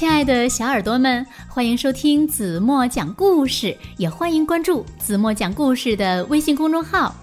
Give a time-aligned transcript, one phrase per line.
[0.00, 7.14] 亲爱的小耳朵们，欢迎收听子墨讲故事，也欢迎关注子墨讲故事的微信公众号。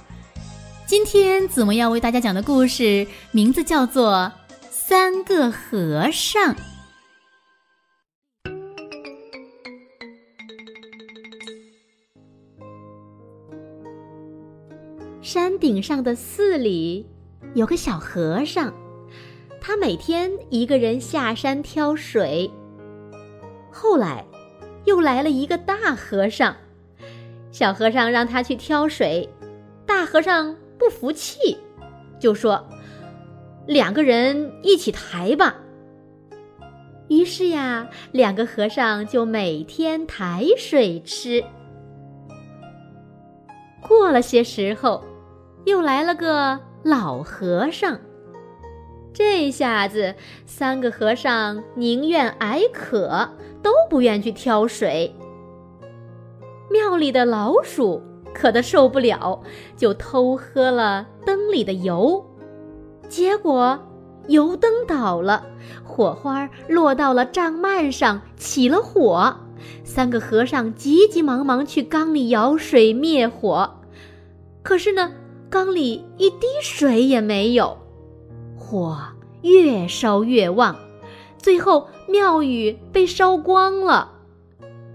[0.86, 4.32] 今天子墨要为大家讲的故事名字叫做
[4.70, 6.54] 《三个和尚》。
[15.24, 17.08] 山顶上的寺里
[17.56, 18.72] 有个小和尚，
[19.60, 22.48] 他每天一个人下山挑水。
[23.80, 24.26] 后来，
[24.86, 26.56] 又来了一个大和尚，
[27.52, 29.30] 小和尚让他去挑水，
[29.86, 31.56] 大和尚不服气，
[32.20, 32.68] 就说
[33.68, 35.56] ：“两个人一起抬吧。”
[37.08, 41.44] 于是呀，两个和尚就每天抬水吃。
[43.88, 45.04] 过了些时候。
[45.66, 48.00] 又来了个老和尚，
[49.18, 50.14] 这下子
[50.46, 53.28] 三个和尚宁愿挨渴，
[53.64, 55.12] 都不愿去挑水。
[56.70, 58.00] 庙里的老鼠
[58.32, 59.42] 渴得受不了，
[59.76, 62.24] 就偷喝了灯里的油，
[63.10, 63.80] 结果
[64.28, 65.48] 油灯倒了，
[65.84, 69.36] 火花落到了帐幔上，起了火。
[69.84, 73.80] 三个和尚急急忙忙去缸里舀水灭火，
[74.62, 75.12] 可是呢。
[75.50, 77.78] 缸里一滴水也没有，
[78.60, 79.00] 火
[79.48, 80.76] 越烧越旺，
[81.38, 84.12] 最后庙宇被烧光了。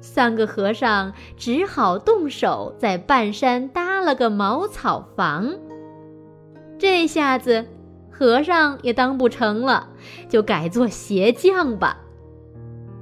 [0.01, 5.55] 三个和尚只好动手在半山搭了个茅草房。
[6.79, 7.67] 这下子，
[8.11, 9.89] 和尚也当不成了，
[10.29, 11.99] 就改做鞋匠吧。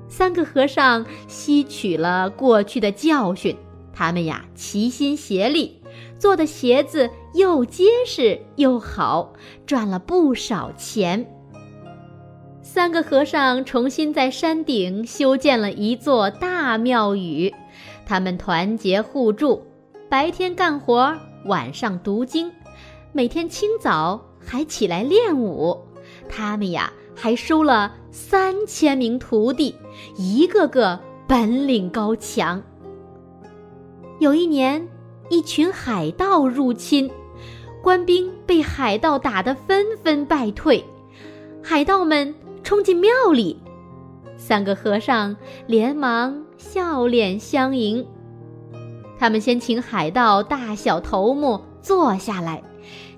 [0.08, 3.56] 三个和尚吸取了过去的教训，
[3.94, 5.80] 他们呀齐心协力。
[6.18, 9.32] 做的鞋子又结实又好，
[9.64, 11.26] 赚了不少钱。
[12.72, 17.52] 三个和尚重新在山顶修建了一座大庙宇，
[18.06, 19.60] 他们团结互助，
[20.08, 21.12] 白天干活，
[21.46, 22.48] 晚上读经，
[23.10, 25.76] 每天清早还起来练武。
[26.28, 29.74] 他们呀，还收了三千名徒弟，
[30.16, 32.62] 一个个本领高强。
[34.20, 34.86] 有一年。
[35.28, 37.08] 一群海盗入侵，
[37.82, 40.84] 官兵被海盗打得纷纷败退。
[41.62, 42.34] 海盗们
[42.70, 43.58] 冲进庙里，
[44.36, 45.36] 三个和尚
[45.66, 48.06] 连忙笑脸相迎。
[49.18, 52.62] 他们先请海盗大小头目坐下来，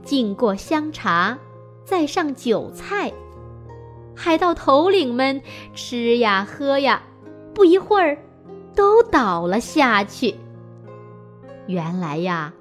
[0.04, 1.36] 敬过香茶，
[1.84, 3.12] 再上酒菜。
[4.16, 5.42] 海盗头领们
[5.74, 7.02] 吃呀喝呀，
[7.52, 8.16] 不一会儿，
[8.74, 10.34] 都倒了下去。
[11.66, 12.54] 原来呀，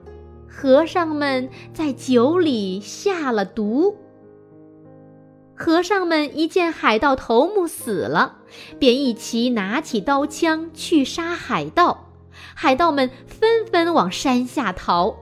[0.45, 3.95] 和尚们在酒里下了毒。
[5.61, 8.37] 和尚们一见海盗头目死了，
[8.79, 12.09] 便一齐拿起刀枪去杀海盗。
[12.55, 15.15] 海盗们纷纷往山下逃。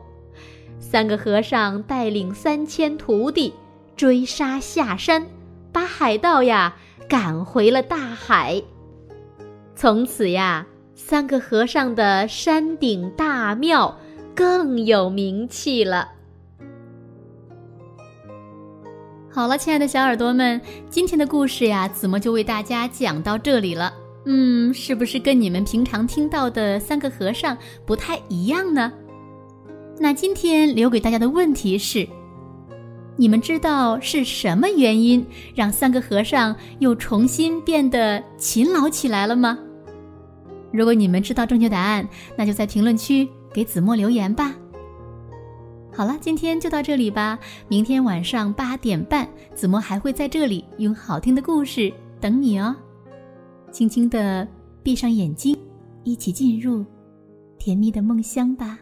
[0.79, 3.53] 三个和尚带领三千徒弟
[3.97, 5.27] 追杀下山，
[5.73, 6.73] 把海盗呀
[7.09, 8.63] 赶回了大海。
[9.75, 10.65] 从此呀。
[10.95, 13.97] 三个和尚的山顶大庙
[14.35, 16.09] 更有名气了。
[19.31, 20.59] 好了，亲爱的小耳朵们，
[20.89, 23.93] 今天的故事呀，子墨就为大家讲到这里了。
[24.25, 28.91] 嗯，是不是跟你们平常听到的三个和尚不太一样呢？
[29.99, 32.07] 那今天留给大家的问题是：
[33.17, 35.23] 你们知道是什么原因
[35.53, 39.59] 让三个和尚又重新变得勤劳起来了吗？
[40.73, 44.55] 如果你们知道正确答案，那就在评论区给子墨留言吧。
[45.99, 47.37] 好了，今天就到这里吧。
[47.67, 52.73] 明天晚上八点半，子墨还会在这里用好听的故事等你哦。
[53.69, 54.47] 轻轻的
[54.81, 55.59] 闭上眼睛，
[56.05, 56.85] 一起进入
[57.57, 58.79] 甜蜜的梦乡吧。